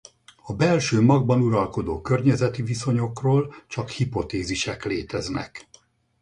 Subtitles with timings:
[0.43, 5.67] A belső magban uralkodó környezeti viszonyokról csak hipotézisek léteznek.